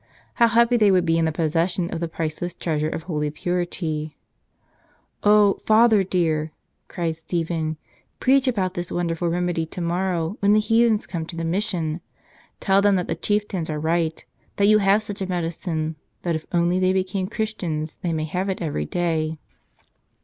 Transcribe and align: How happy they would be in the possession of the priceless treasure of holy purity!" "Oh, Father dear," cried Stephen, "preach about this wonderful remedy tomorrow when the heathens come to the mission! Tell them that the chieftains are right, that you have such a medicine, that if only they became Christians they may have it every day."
How 0.33 0.47
happy 0.47 0.77
they 0.77 0.89
would 0.89 1.05
be 1.05 1.19
in 1.19 1.25
the 1.25 1.31
possession 1.31 1.87
of 1.91 1.99
the 1.99 2.07
priceless 2.07 2.55
treasure 2.55 2.89
of 2.89 3.03
holy 3.03 3.29
purity!" 3.29 4.17
"Oh, 5.23 5.59
Father 5.67 6.03
dear," 6.03 6.51
cried 6.87 7.15
Stephen, 7.17 7.77
"preach 8.19 8.47
about 8.47 8.73
this 8.73 8.91
wonderful 8.91 9.29
remedy 9.29 9.67
tomorrow 9.67 10.37
when 10.39 10.53
the 10.53 10.59
heathens 10.59 11.05
come 11.05 11.27
to 11.27 11.35
the 11.35 11.43
mission! 11.43 12.01
Tell 12.59 12.81
them 12.81 12.95
that 12.95 13.05
the 13.05 13.13
chieftains 13.15 13.69
are 13.69 13.79
right, 13.79 14.25
that 14.55 14.65
you 14.65 14.79
have 14.79 15.03
such 15.03 15.21
a 15.21 15.27
medicine, 15.29 15.97
that 16.23 16.35
if 16.35 16.47
only 16.51 16.79
they 16.79 16.93
became 16.93 17.27
Christians 17.27 17.97
they 17.97 18.11
may 18.11 18.25
have 18.25 18.49
it 18.49 18.59
every 18.59 18.85
day." 18.85 19.37